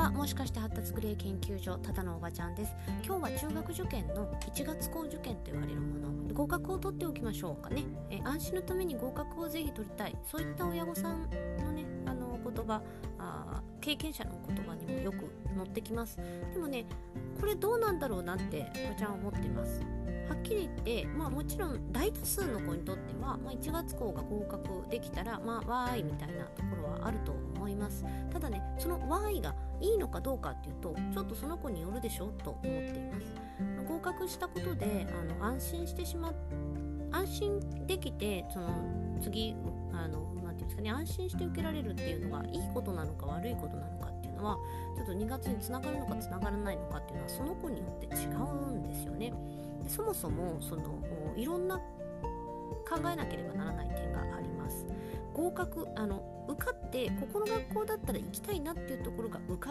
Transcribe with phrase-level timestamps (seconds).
[0.00, 0.10] は。
[0.10, 2.74] もしかして発達グレー研究所ただのおばちゃんです。
[3.04, 6.34] 今日は中学受験の1月校受験と言われるもの。
[6.34, 10.16] 合格を取っておきましょうかね、え安心のために合格をぜひ取りたい。
[10.24, 11.28] そういった親御さん
[11.58, 12.82] のねあの言葉
[13.18, 15.18] あ経験者の言葉にもよく
[15.54, 16.18] 載ってきます。
[16.54, 16.86] でもね
[17.38, 19.82] これどうなんだろうなっておばちゃんは思ってます。
[20.30, 28.04] はっきり言って、まあ、もちろん大多数の子にとっては、まあ、1月校が合格できたら、まあ、わーいみたいなところはあると思います。
[28.32, 33.26] ただねそのわーいがいいのかどうかっていうとちょっとその子によるでしょと思っています
[33.86, 36.32] 合格したことであの安心してしま
[37.12, 38.68] 安心できてその
[39.20, 39.54] 次
[39.92, 44.58] あのなんていうんですかね安心して受けられるっていうのがいいことなのか悪いことなのかっていうのは
[44.96, 49.32] ちょっと2月につながるのかつながらないのかっていうのはその子によって違うんですよね。
[49.82, 50.82] でそもそもその
[51.36, 51.78] いろんな
[52.88, 54.86] 考えなければならない点があります。
[55.34, 59.69] 合格あの受かってここの学校だったら行きたいなっていうところが受か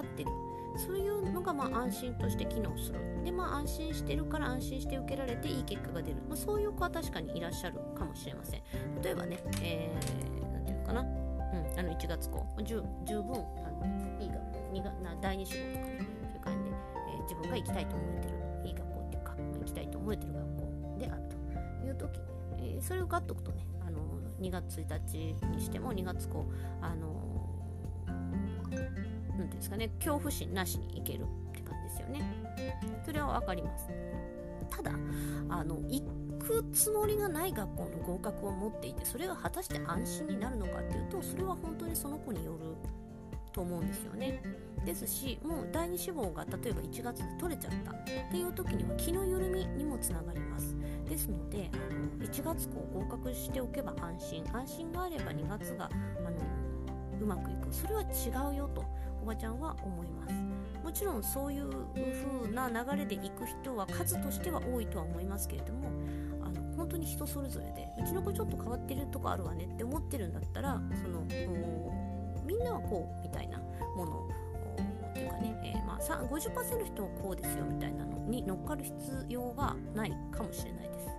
[1.49, 2.99] がまあ安心として機能する。
[3.23, 8.61] でまあ安心してるから安心して受けられていい結果が出る、まあ、そういう子は確かにいらっしゃるかもしれません。
[9.01, 14.59] 例えばね、えー、なんていうのかな、うん、あの1月校十十分あのいい学校
[15.21, 18.39] 第二志望とかねそういう感じで、えー、自分が行きたいと思えてる。
[18.65, 21.39] いい学校っていうか、まあ、行きたいと思えてる学校であると。
[21.85, 22.19] いう時、
[22.57, 23.99] えー、それをガッとくとねあの
[24.39, 27.28] 2月1日にしても2月こうあの
[29.59, 29.89] ですかね。
[29.99, 32.21] 恐怖心なしにいけるって感じですよね。
[33.05, 33.87] それは分かります。
[34.69, 34.91] ただ
[35.49, 36.03] あの行
[36.39, 42.75] くつもりがない学校の合格を持っていてそれが果たして安心になるのかっていうとそれは本当にその子による
[43.51, 44.41] と思うんですよね。
[44.85, 50.75] ですしもう第2志望が例えば1月で取れちゃったっていう時には気の緩みにもつながります。
[51.07, 54.45] ですのであの1月こう合格しておけば安心。
[54.53, 55.89] 安心があれば2月が
[56.25, 56.37] あの
[57.19, 57.67] うまくいく。
[57.71, 58.85] それは違うよと。
[59.21, 60.33] おばちゃんは思います
[60.83, 61.69] もちろんそういう
[62.43, 65.89] 風な流れで行く人は数としては多いとは思いますけれども
[66.41, 71.23] あの本当に人それぞれでうちの子ちょっと変わってるとこあるわねって思ってるんだったらその
[72.45, 73.59] みんなはこうみたいな
[73.95, 74.29] もの
[75.09, 78.95] っていうかね、えー、まあ、50%の人はこうですよみたいなのに乗っかる必
[79.27, 81.18] 要がないかもしれないです。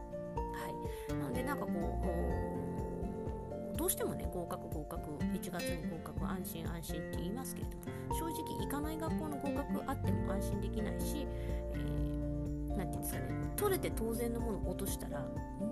[3.90, 11.26] してもね合格合格1月に合格安心安心って言いますけれども正直行かない学校の合格あっても安心できないし、
[11.72, 15.24] えー、て言うんですかね取れて当然のものを落としたら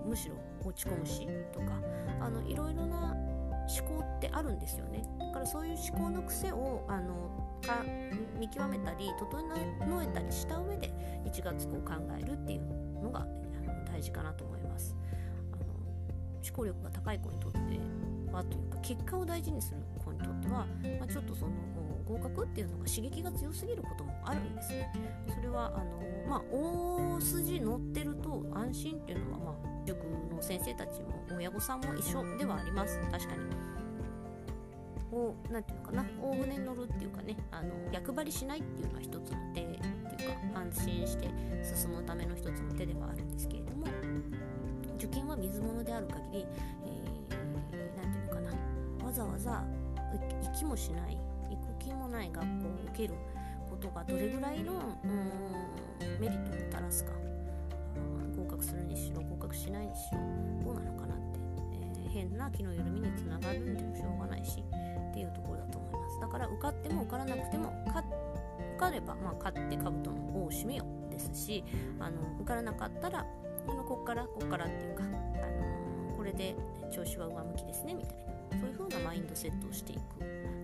[0.06, 0.34] むしろ
[0.64, 1.80] 落ち込むしとか
[2.20, 3.16] あのいろいろな
[3.68, 5.04] 思考ってあるんですよね。
[5.18, 7.14] だからそういう思考の癖をあの
[7.62, 7.84] か
[8.38, 10.90] 見極めたり整えたりした上で
[11.26, 13.26] 1月こう考えるっていうのが
[13.92, 14.96] 大事かなと思います。
[16.48, 17.58] 思考力が高い子にとって
[18.32, 20.66] はというか結果を大事にする子にとっては、
[20.98, 21.52] まあ、ちょっとその
[22.06, 24.90] 合格っていうのが刺激が強すぎることもあるんですね
[25.34, 32.98] それはあの、まあ、大筋乗ってると安心っていうのは、まあ、塾の先生たちも親御さんも一緒ではあります。
[33.10, 33.40] 確かに。
[35.10, 36.04] を何て言うのかな。
[36.22, 37.36] 大船に乗るっていうかね。
[37.50, 41.28] あの逆張りしないっていうのは一つの手っていうか安心して
[41.62, 43.37] 進むための一つの手ではあるんです
[44.98, 47.40] 受験は水物である限り何、
[47.72, 49.06] えー、て言うのかな。
[49.06, 49.64] わざわざ
[50.42, 51.16] 行きもしない。
[51.50, 53.14] 行く気もない学校を受ける
[53.70, 54.98] ことがどれぐらいの
[56.20, 57.12] メリットをもたらすか。
[58.36, 60.18] 合格するにしろ合格しないにしろ
[60.64, 61.38] どうなのかなって、
[61.74, 64.64] えー、変な気の緩みにつながるんでもしょうがないし
[65.10, 66.20] っていうところだと思います。
[66.20, 70.84] だから受かっても受からなくても受かれば、まあ、勝って兜の尾を締めよ。
[70.84, 71.64] うですし
[71.98, 73.26] あの受からなかったら
[73.68, 76.56] あのこっからこっからっていうか、あのこれで
[76.92, 78.28] 調子は上向きですねみたいな。
[78.58, 80.00] そういう風なマインドセットをしていく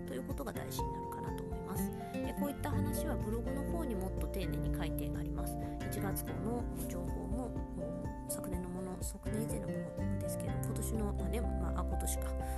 [0.07, 1.91] ということが大事になるかなと思います。
[2.13, 5.55] でこういった話はブログの方にもっと丁寧に書いてあります。
[5.79, 7.51] 1月号の情報も
[8.27, 12.55] 昨年のもの昨年以前のものですけど今年の、まあねまあ、今年か。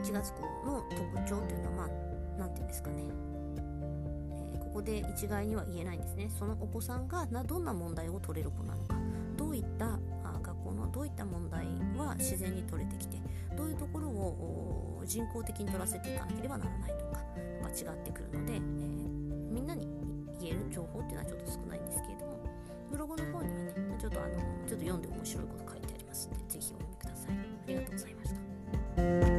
[0.00, 0.32] 1月
[0.64, 1.88] 号の特徴というのはまあ
[2.38, 3.04] 何て言うんですかね、
[4.70, 6.30] ここで一概には言えないんですね。
[6.38, 8.94] そのお子さんがどんな問題を取れる子なのか。
[9.36, 9.98] どういった
[10.42, 13.18] 学校のどういった問題は自然に取れてきて
[13.56, 17.20] どういうところを人工的に取らせていかなければならないとか
[17.62, 18.60] が違ってくるので、えー、
[19.50, 19.88] みんなに
[20.40, 22.38] 言える情報っていうのはちょっと少ないんですけれども
[22.90, 24.36] ブログの方にはねちょっとあの
[24.66, 27.32] ちょっと読んで面白いこと書いてありますのでぜひお読みください。
[27.32, 27.36] あ
[27.66, 28.30] りがとうございまし
[29.24, 29.29] た。